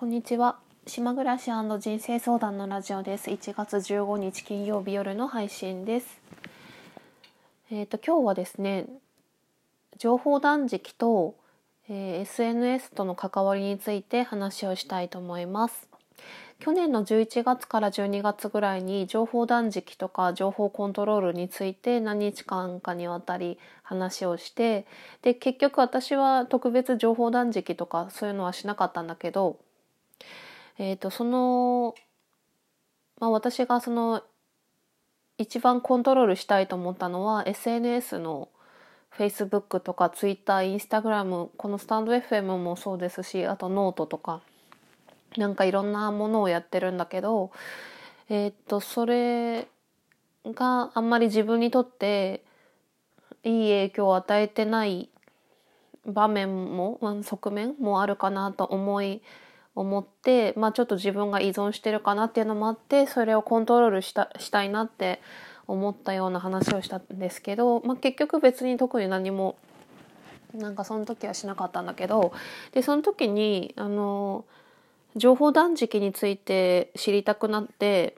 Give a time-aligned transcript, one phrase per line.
[0.00, 0.56] こんにちは。
[0.86, 3.28] 島暮らし人生相談のラジオです。
[3.28, 6.22] 1月15日金曜日夜の配信です。
[7.70, 8.86] えっ、ー、と今日はですね、
[9.98, 11.34] 情報断食と、
[11.90, 15.86] えー、SNS との関わりについて話をしたいと思います。
[16.60, 24.86] 去年の11月から12月ぐらいに情報断食とか情報コントロールについて何日間かにわたり話をして
[25.20, 29.58] で結局私は特別情報断食とかそういうのはしなかったんだけど
[30.80, 31.94] えっ、ー、と、その、
[33.20, 34.22] まあ私がその、
[35.36, 38.48] 一番コントロールしたいと思ったのは SNS の
[39.16, 44.40] Facebook とか Twitter、Instagram、このスタンド FM もそうですし、あとノートとか、
[45.36, 47.50] なんかいろんなものをやってるんだけど、
[48.30, 49.68] えっ、ー、と、それ
[50.46, 52.42] があんまり自分にとって
[53.44, 55.10] いい影響を与えてない
[56.06, 59.20] 場面も、側面もあるかなと思い
[59.80, 65.22] 思って、まあ、ちょっと自分が依存してるかなっていうのもあってそれをコントロールしたしたいなって
[65.66, 69.56] 思ったような話をしたんですけど、まあ、結局別に特に何も
[70.52, 72.32] なんかその時はしなかったんだけど
[72.72, 74.44] でその時にあの
[75.16, 78.16] 情報断食について知りたくなって、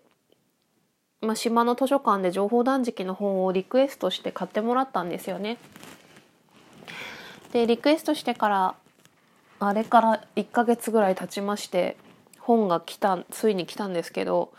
[1.21, 5.59] まあ、島の図書館で情報断食の本をリクエストして買ってもらったんですよね。
[7.53, 8.75] でリクエストしてから
[9.69, 11.97] あれから1ヶ月ぐらい経ちまして
[12.39, 14.53] 本が来たついに来たんですけど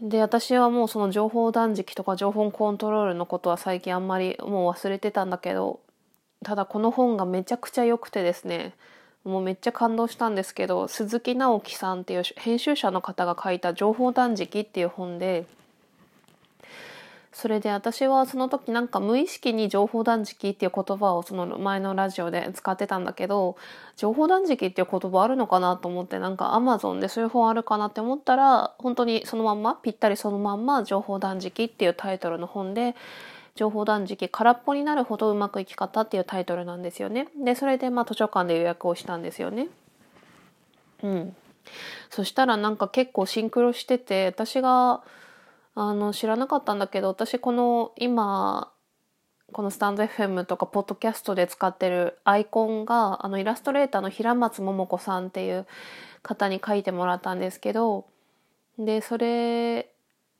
[0.00, 5.80] で私はもうその情報断食とか情報コントロールのことは最近あんまりもう忘れてたんだけど
[6.44, 8.74] ただこの本がめちゃくちゃ良くてですね
[9.24, 15.46] もうめっちゃ感動したんですけど鈴木直樹さんっていう編集者の方が書いた「情報断食」っていう本で
[17.32, 23.56] それで私はその時なんか無意識に情報断食っていう言葉をその前のラジオで使ってたんだけど
[23.96, 32.96] 情報断食っていう言葉あるのかなと思ってなんかアマゾンでそういう本あるかなって思ったら本当にそのまんまぴったりそのまんま情報断食っていうタイトルの本で
[33.54, 37.28] 情報断食空っぽになるほどうまくいき方っていうタイトルなんですよね。
[37.36, 39.68] でそれでまあ図書館で予約をしたんですよね。
[41.02, 41.36] うん。
[42.08, 45.02] そしたらなんか結構シンクロしてて私が
[45.80, 48.72] あの知らなかったんだけど私この今
[49.52, 55.68] このスタンド FM とかポッドキャストで使ってるアイコンがあのイラストレーターの平松桃子さんっていう
[56.22, 58.06] 方に書いてもらったんですけど
[58.76, 59.88] でそれ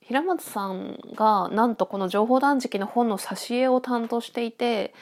[0.00, 4.92] 平松さんがなんとこの情報断食の本の挿絵を担当していて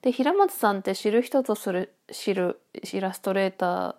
[0.00, 2.60] で平松さんって知る人ぞする知る
[2.94, 3.94] イラストレーター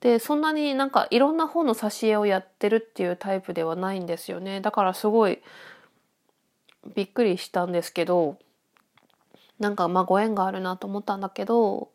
[0.00, 5.40] でそんなになんかいろんな本の挿絵をやってるっていうタイプではないんですよねだからすごい
[6.94, 8.38] びっくりしたんですけど
[9.58, 11.90] なんかまあご縁があるなと思ったんだけど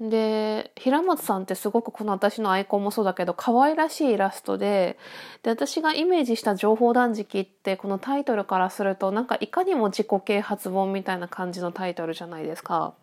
[0.00, 4.98] で平松さんってすごくこの私のアイコンもそうだけど可愛らしいイラストで
[5.42, 12.94] で私がイメージした情報断食ってこのタイトルからするとなんかいかにも自己啓発本みたいな感じのタイトルじゃないですか。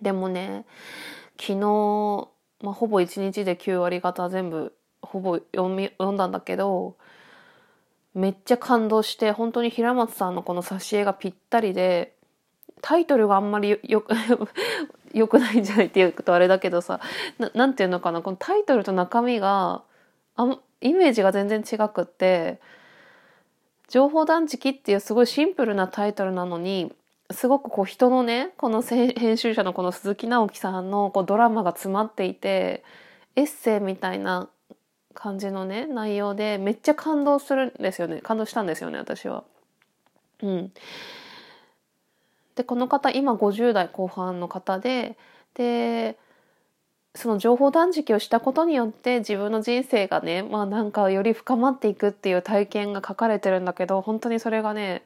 [0.00, 0.64] でもね
[1.38, 2.28] 昨日
[2.62, 6.96] まあ、ほぼ1日で9割方全部ほぼ読み読んだんだけど
[8.14, 12.14] めっちゃ感動して本当に平松さんのこの挿絵がぴったりで
[12.82, 14.12] タイトルがあんまりよく
[15.12, 17.00] よ くないんじゃないっていうとあれだけどさ
[17.38, 19.82] ななんていうのかなこのタイトルと中身が
[20.36, 22.60] あイメージが全然違くって
[23.88, 26.92] 情報断食っていうすごいシンプルなタイトルなのに
[27.30, 32.82] すごくこう人のねこの編集者のこの鈴木直樹さんのこうドラマが詰まっていて
[33.36, 34.48] エッセイみたいな
[35.14, 39.44] 感じのね内容でめっちゃ感動するんですよね感動したんですよね私は。
[40.42, 40.72] うん、
[42.56, 45.16] でこの方今50代後半の方で
[45.54, 46.16] で
[47.14, 55.02] その情報断食をしたことによって自分の人生がねまあなんかより深まっていくっていう体験が書かれてるんだけど本当にそれがね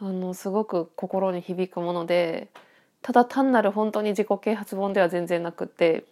[0.00, 2.48] あのすごく心に響くもので
[3.02, 6.04] ただ単なる本当に自己啓発本では全然なくて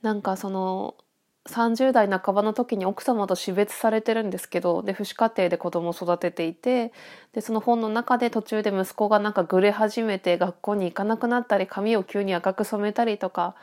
[0.00, 0.94] なんかその
[1.46, 6.92] 30代半ばの時に奥様と死別されてるんですけどで父子家庭で子供を育てていて
[7.32, 13.54] でその本の中で途中で息子がなんかぐれ始めて学校に行かなくなったり髪を急に赤く染めたりとか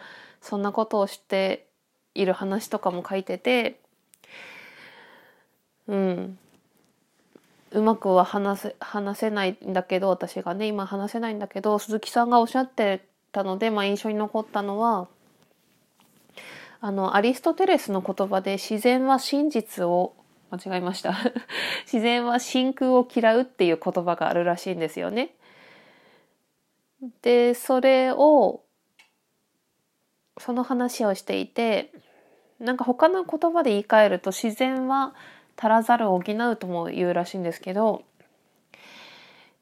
[0.42, 1.68] そんなことをして
[2.16, 3.80] いる話とかも書いてて
[5.88, 6.40] うん。
[7.76, 15.10] うまくは話せ話せないんだけど私がね今話せないんだけど鈴木さんがおっしゃってたので、まあ、印象に残ったのは
[16.80, 20.14] あのアリストテレスの言葉で自然は真実を
[20.52, 21.16] 間違えました
[21.84, 25.36] 自然は真空を嫌うっていう言葉があるらしいんですよね。
[27.22, 28.64] でそれを
[30.38, 31.92] その話をしていて
[32.60, 35.14] なんか他の言葉で言い換えると自然は
[35.58, 38.04] 足らざるを補うとも言うらしいんですけど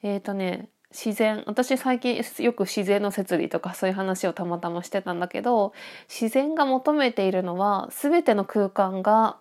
[0.01, 5.73] えっ、ー、とね自然私最近よく自然の摂理とかそういう話をたまたましてたんだけど
[6.07, 9.37] 自然が求めているのは全ての空間が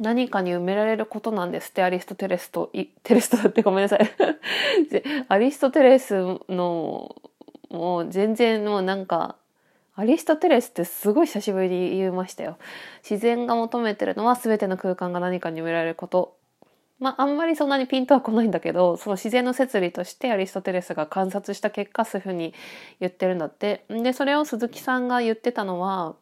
[0.00, 2.72] 何かに埋められることなんですってアリストテレスと
[3.04, 4.00] テレスとだってごめんなさい。
[5.28, 6.14] アリストテレス
[6.48, 7.14] の
[7.70, 9.36] もう全然もうなんか
[9.96, 12.58] アリストテレスってすごい久しぶりに言いましたよ。
[13.08, 16.36] 自然が求めてるのは全ての空間が何かに埋められること。
[16.98, 22.52] まああんまりそんなにピントは来ないんだけどその自然の摂理としてアリストテレスが観察した結果そういうふうに
[23.00, 23.84] 言ってるんだって。
[23.88, 26.14] でそれを鈴木さんが言ってたのは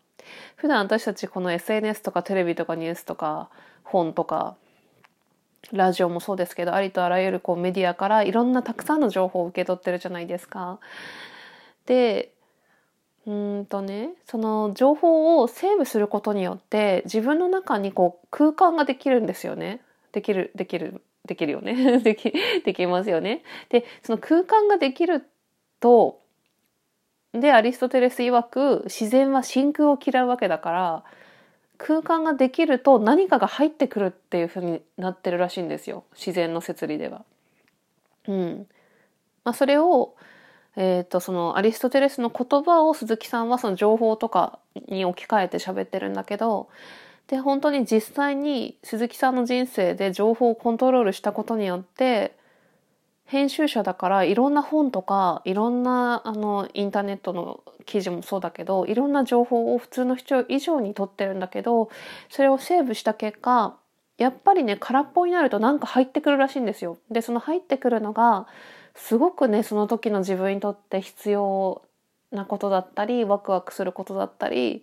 [0.56, 3.50] 普段私たちこの SNS とかテレビとかニュースとか
[3.85, 4.56] 本とか
[5.73, 10.79] ラジオもそうですけどありとあらゆるこうメディアからいろんなたくさんの情報を受け取ってるじゃないですか。
[11.87, 12.32] で
[13.26, 19.81] うんとねその情報をセーブすることによって自分の中にこう空間ができるんですよね。
[20.12, 22.32] できるできるできるよね でき
[22.65, 23.43] できますよね。
[23.69, 25.29] でその空間ができる
[25.81, 26.20] と
[27.32, 31.05] でアリストテレス曰く自然は真空を嫌うわけだから
[31.76, 37.25] 空間ができると何かが入ってくるっていうふうになってるらしいんですよ自然の摂理では。
[38.26, 38.67] うん
[39.44, 40.14] まあ、それを
[40.81, 46.69] えーと、そのアリストテレスの言葉を鈴木さんはその情報とかに置き換えて喋ってるんだけど
[47.27, 52.37] で本当に実際に鈴木さんの人生で情報をコントロールしたことによって
[53.25, 61.91] 編集者だからいろんな本とかいろんなあのインターネットの記事もそうだけどいろんな情報を普通の人以上に取ってるんだけど
[62.31, 63.77] それをセーブした結果
[64.17, 66.99] やっぱりね空っぽになるとなんか入ってくるらしいんですよ。
[67.11, 68.47] でその入ってくるのが
[68.99, 71.83] すごくねその時の自分にとって必要
[72.33, 74.81] なことだったりワクワクすることだったりっ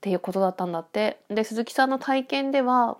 [0.00, 1.20] ていうことだったんだって。
[1.30, 2.98] で鈴木さんの体験では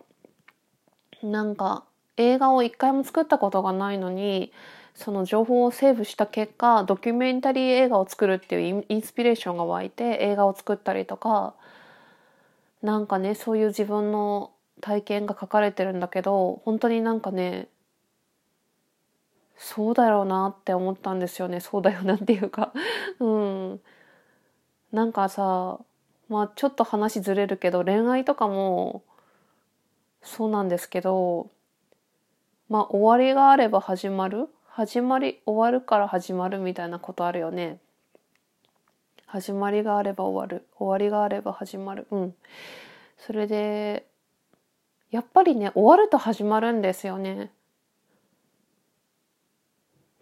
[1.23, 1.85] なんか
[2.17, 4.53] 映画を一回も作ったことがないのに
[4.95, 11.55] その情報をセーブした結果ドキュメンタリー映画を作るっていうインスピレーションが湧いて映画を作ったりとか
[12.83, 17.69] なんかねそういう自分の体験が書かれてるんだけど本当になんかね
[19.63, 21.61] そうだろうなって思ったんですよね。
[21.61, 22.73] そうだよなっていうか。
[23.21, 23.81] うん。
[24.91, 25.79] なんかさ
[26.31, 29.03] まあちょっと話ずれるけど恋愛とかも
[30.23, 31.51] そうなんですけど
[32.71, 34.49] まあ終わりがあれば始まる？
[34.67, 37.79] 始まり終わるから始まるみたいなことあるよね。
[39.27, 40.67] 始まりがあれば終わる。
[40.79, 42.07] 終わりがあれば始まる。
[42.11, 42.35] うん。
[43.19, 44.07] それで
[45.11, 47.53] やっぱりね終わると始まるんですよね。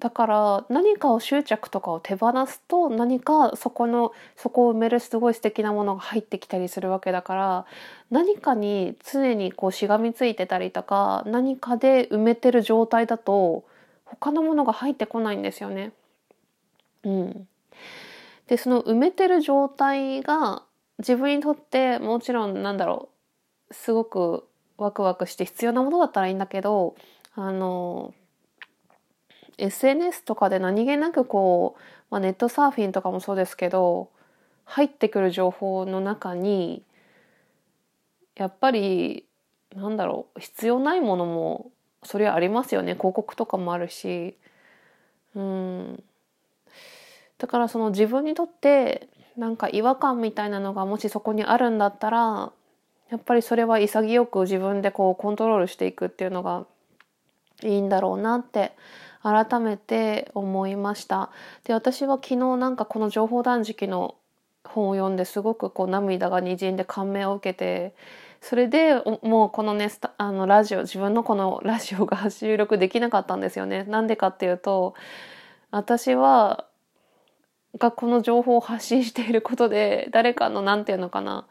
[0.01, 7.67] だから何かを執着とかを手放すと何かそこのそこを埋めるすごい素敵なものが入ってきたりするわけだから
[8.11, 13.65] 何かに常にこうしがみついてたりとか何かで埋めてる状態だと
[14.05, 15.93] 他のものが入ってこないんですよね。
[17.05, 17.49] うん、
[18.47, 20.63] でその埋めてる状態が
[20.99, 23.09] 自分にとってもちろんなんだろ
[23.71, 24.45] うすごく
[24.77, 26.95] ワクワクして必要なものだったらいいんだけど
[27.35, 28.15] あの
[29.59, 34.09] SNS とかで何気なくこう、まあ、ネットサーフィンとかもそうですけど
[34.65, 36.83] 入ってくる情報の中に
[38.37, 39.25] やっぱり
[39.75, 41.71] なんだろう必要ないものも
[42.03, 42.95] それはありますよね。
[42.95, 44.37] 広告とかもあるし。
[45.35, 46.03] うん。
[47.39, 52.53] だからその自分にとってなんか違和感みたいなのがもしそこにあるんだったら
[53.11, 56.67] やっぱりそれは潔く自分でこうコントロールしていくっていうのが
[57.63, 58.73] いいんだろうなって
[59.23, 61.31] 改めて思いました。
[61.65, 64.15] で私は昨日なんかこの情報断食の
[64.65, 67.95] 本を読んですごくこう涙がにじんで感銘を受けて
[68.41, 73.85] それでもうこのねあのラジオ自分のこの ラジオが 収録できなかったんですよね。
[73.85, 74.95] なんでかっていうと
[75.71, 76.65] 私は
[77.79, 81.47] がこの情報を発信していることで誰かの何て言うのかな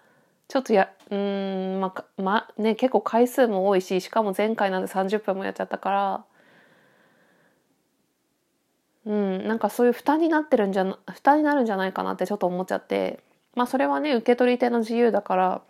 [0.47, 6.25] ちょっとやうんまあ、まね結構回数も多いししかも前回なんで30分もやっちゃったから
[9.07, 13.21] うん、なんかそういう負担になってるんじゃ負担になるんじゃないかなってちょっと思っちゃって
[13.55, 15.61] まあそれはね受け取り手の自由だから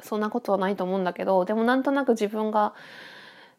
[0.00, 2.72] そんなことはないと思うんだけどでもなんとなく自分が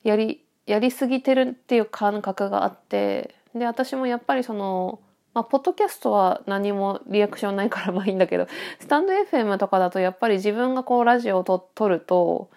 [0.03, 4.99] やりやりすぎてるっていう感覚があってで私もやっぱりその
[5.31, 8.47] まあ、ポッドキャストは何もリアクションないから まあいいんだけど
[8.79, 12.49] スタンド FM とかだとやっぱり自分がこうラジオをと撮ると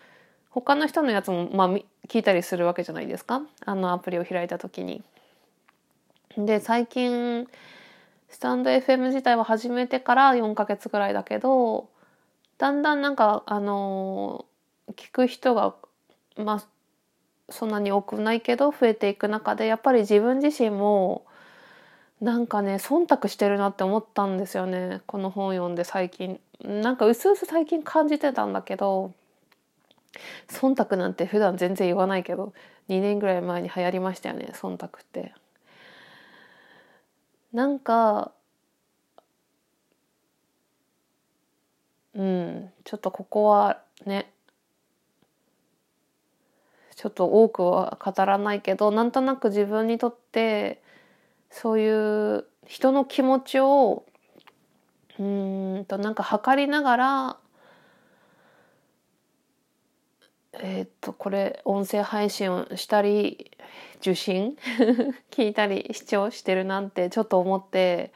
[0.48, 1.68] 他の人のやつもまあ
[2.08, 5.02] 聞いたりするわけじゃないですかあのアプリを開いた時に。
[6.36, 7.46] で最近
[8.28, 11.88] スタンド FM 自体は始めてから4ヶ月ぐらいだけど
[12.58, 14.46] だんだんなんかあの
[14.96, 15.74] 聞く人が
[16.36, 16.66] まあ
[17.50, 21.26] そんなに多くないけど増えていく中でやっぱり自分自身も
[22.20, 25.00] なんかね忖度してるなって思ったんですよね。
[25.06, 26.40] この本読んで最近。
[26.64, 29.12] なんか薄々最近感じてたんだけど
[30.48, 32.52] 忖度なんて普段全然言わないけど
[32.88, 35.34] 2年ぐらい前に流行りましたよね忖度って。
[37.52, 38.32] なんか
[42.14, 44.32] うんちょっとここはね
[46.96, 50.82] ちょっと多くは語らないけどなんとなく自分にとって
[51.50, 54.04] そういう人の気持ちを
[55.18, 57.36] うんとなんか測りながら
[60.54, 63.50] えっ、とこれ音声配信をしたり
[64.00, 64.56] 受信？
[65.30, 68.12] 聞いたり視聴してるなんてちょっと思って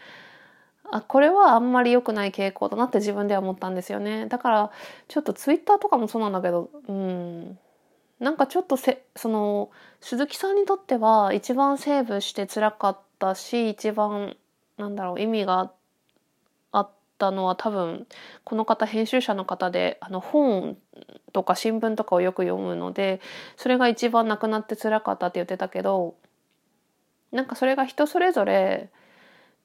[0.91, 4.27] あこれはあんまり良くない傾向だなって自分では思ったんですよね。
[4.27, 4.71] だから
[5.09, 7.59] ちょっとツイッターとかもそうなんだけどうん。
[8.19, 14.37] なんかちょっとせその鈴木さんにとっては一番セーブして辛かったし一番
[14.79, 15.76] なんだろう意味があって
[17.19, 18.07] たのは多分
[18.45, 20.77] この方編集者の方であの本
[21.33, 23.21] とか新聞とかをよく読むので
[23.57, 26.15] それが一番なくなって辛かったって言ってたけど
[27.33, 28.89] なんかそれが人それぞれ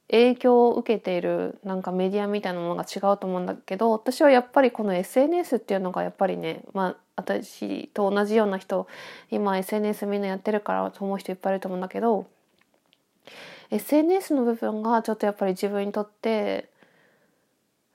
[0.10, 8.88] 影響を受けているなんかメディアみたいなものが違うと思うんだけど私はやっぱりこの SNS っていうのがやっぱりねまあ私と同じような人
[9.30, 12.28] 今 SNS みんなやってるからと思う人いっぱいいると思うんだけど
[13.70, 16.71] SNS の部分がちょっとやっぱり自分にとって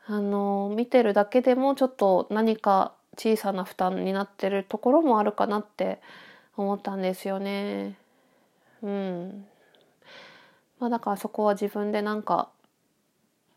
[0.08, 6.00] あの見てるだけでもちょっと何か小さな負担になってるところもあるかなって
[6.56, 7.96] 思ったんですよね。
[8.82, 9.46] うん。
[10.78, 12.48] まあだからそこは自分でなんか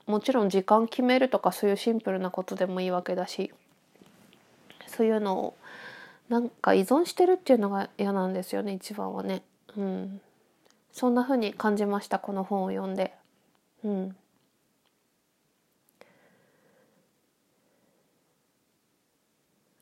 [0.07, 3.51] もちろん時間決めるとかそういうシンプルなことでもいいわけだし
[4.87, 5.57] そういうのを
[6.29, 9.43] なんか依存してるっていうのが嫌なんですよね一番はね。
[9.77, 10.21] うん、
[10.91, 13.13] そんな風に感じましたこの本を読んで。
[13.83, 14.15] うん、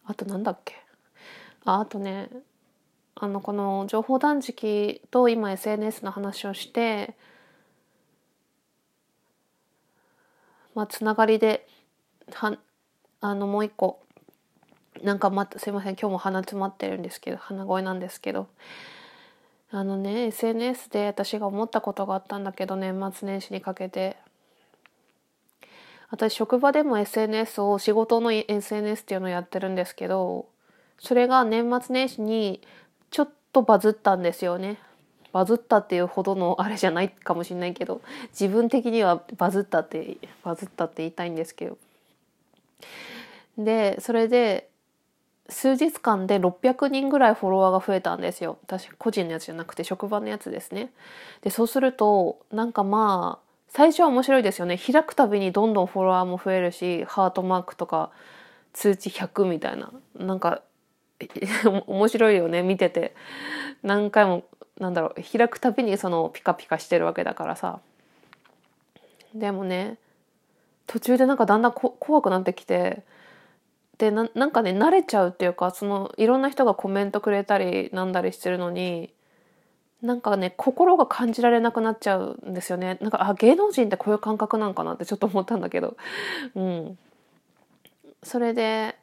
[0.08, 0.76] あとなんだっけ？
[1.66, 2.30] ああとね
[3.16, 7.16] あのこの情報断食と今 SNS の話をして
[10.76, 11.68] まあつながりで
[12.34, 12.58] は
[13.22, 14.00] あのもう一個
[15.04, 18.48] なんかまたすいません今日も鼻詰まってるんですけど鼻声なんですけど
[19.72, 24.16] あのね SNS で私が思ったことがあったんだけど年末年始にかけて
[26.10, 30.48] 私職場でも SNS を仕事の SNS っていうのをやってるんですけど
[31.00, 32.62] それが年末年始に
[33.12, 34.80] ちょっとバズったんですよね。
[35.34, 41.78] バズったっていうほどのあれじゃないかもしれないけど自分的にはバズったってバズったって言いたいんですけど。
[43.58, 44.70] でそれで
[45.50, 48.58] 数日間で600人ぐらいフォロワーが増えたんですよ。
[48.64, 50.92] 私個人のやつじゃなくて職場のやつですね。
[51.42, 54.78] でそうするとなんかまあ最初は面白いですよね。
[54.78, 58.12] 開くたびにどんどんフォロワーも増えるしハートマークとか
[58.74, 59.92] 通知100みたいな。
[60.16, 60.62] なんか
[61.88, 62.64] 面白いよね。
[62.64, 63.16] 見てて。
[63.84, 64.44] 何回も
[64.80, 65.38] なんだろう。
[65.38, 67.80] 開くたびにそのピカピカしてるわけだからさ。
[69.34, 69.98] でもね
[70.88, 73.04] 途中でなんかだんだん怖くなってきて。
[73.98, 79.12] でななんかね慣れちゃうっていうかそのいろんな人がコメントくれたりなんだりしてるのに
[80.02, 82.98] なんかね心が感じられなくなっちゃうんですよね。
[83.02, 85.98] なんかあ芸能人ってこういう感覚なんかなってちょっと思ったんだけど。
[86.56, 86.98] うん。
[88.24, 88.96] それで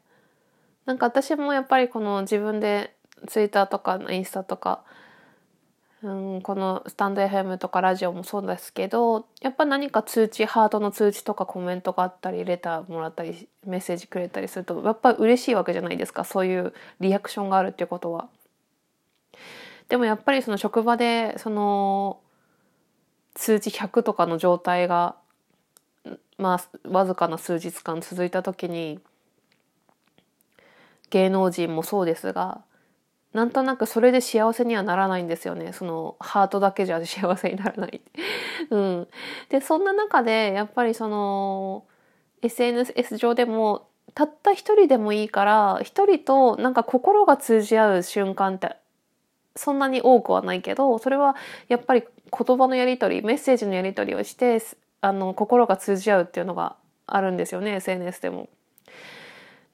[0.86, 2.94] なんか私もやっぱりこの自分で
[3.26, 4.82] ツイッターとかインスタとか
[6.04, 16.24] うん、このスタンド FM とかラジオもそうですけどやっぱ何か通知ハートの通知とかコメントがあったりレターもらったりメッセージくれたりするとやっぱ嬉しいわけじゃないですか。
[16.24, 18.28] そういうリアクションがあるっていうことは。
[19.88, 22.20] でもやっぱりその職場でその
[23.34, 25.16] 通知100とかの状態が
[26.38, 29.00] まあわずかな数日間続いた時に
[31.10, 32.62] 芸能人もそうですが
[33.34, 35.72] なんとなくそれで幸せにはならないんですよね。
[35.72, 38.00] そのハートだけじゃ幸せにならない。
[38.70, 39.08] うん。
[39.48, 41.84] で、そんな中で、やっぱりその、
[42.42, 48.76] SNS 上でも、たった一人でもいいから、一人となんか心が通じ合う瞬間って、
[49.56, 51.36] そんなに多くはないけど、それは
[51.68, 54.60] やっぱり言葉のやり取り、メッセージのやり取りをして、
[55.00, 58.48] あの、心が通じ合うっていうのがあるんですよね、SNS でも。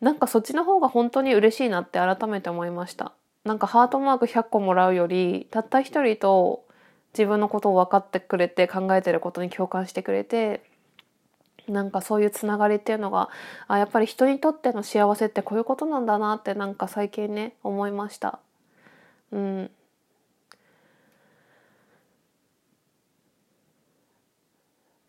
[0.01, 3.13] なんかそっちの方が本当に嬉しいなって改めて思いました。
[3.45, 6.65] なんかハートマーク100個もらうよりたった一人と
[7.15, 10.63] 自分のことを分かってくれて考えてることに共感してくれて
[11.69, 13.31] なんかそういうつながりっていうのが
[13.67, 18.41] あやっぱり人にとっての幸せってこういうことなんだなってなんか最近ね思いました。
[19.33, 19.71] うん。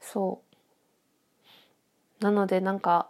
[0.02, 0.42] そ
[2.22, 2.24] う。
[2.24, 3.10] なのでなんか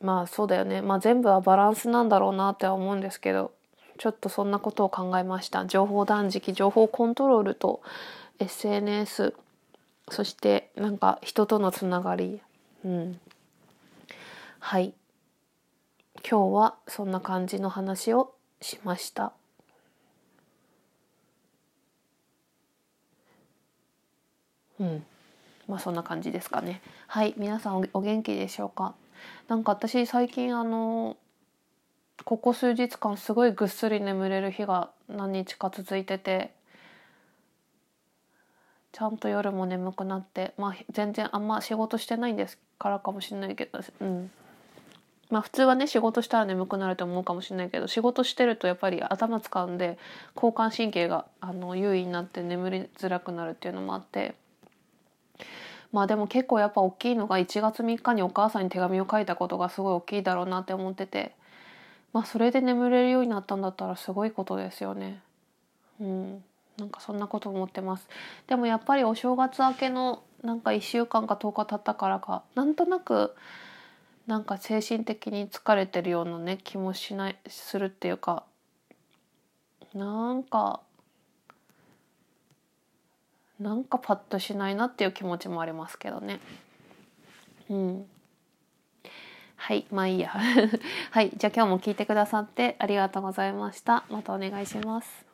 [0.00, 0.80] まあそうだよね。
[0.82, 3.52] まあ全部はバランスなんだろうなっては思うんですけど
[3.98, 5.66] ちょっとそんなことを考えました。
[5.66, 7.82] 情報断食情報コントロールと
[8.38, 9.34] SNS
[10.10, 12.40] そしてなんか人とのつながり。
[12.84, 13.20] うん。
[14.58, 14.94] はい。
[16.28, 19.32] 今日はそんな感じの話をしました。
[24.78, 25.04] うん。
[25.68, 26.82] まあそんな感じですかね。
[27.06, 27.34] はい。
[27.36, 28.94] 皆さんお元気でしょうか？
[29.48, 31.16] なんか私最近あの
[32.24, 36.52] ここ数日間すごいぐっすり眠れる日が何日か続いてて
[38.92, 44.30] ちゃんと夜も眠くなってまあ全然あんま仕事してないんですからかもしれないけどうん。
[45.30, 49.98] まあ普通はね仕事したら眠くなると思うかもしれないけど仕事してるとやっぱり頭使うんで
[50.34, 54.34] 交感神経があの優位になって眠りづらくなるっていうのもあって
[55.92, 61.32] まあでも結構やっぱ大きいのが1月3日にお母さんに手紙を書いたことがすごい大きいだろうなって思ってて
[62.12, 65.22] まあそれで眠れるようになったんだったらすごいことですよね。
[66.00, 66.44] うん、
[66.78, 68.08] なんかそんなこと思ってます。
[68.48, 73.34] でもやっぱりお正月明けのなんか1週間か10日経ったからかなんとなく
[74.30, 78.44] なんか精神的に疲れてるようなね気もしないするっていうか
[79.92, 80.82] なんか
[83.58, 86.38] なんかパッとしないなっていう気持ちもありますけどね。
[87.68, 88.06] うん。
[89.56, 90.30] はい、まあいいや。
[91.10, 94.04] はい、じゃあ今日も聞いてくださってありがとうございました。
[94.08, 95.29] またお願いします。